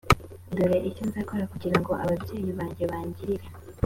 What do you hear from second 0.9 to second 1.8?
nzakora kugira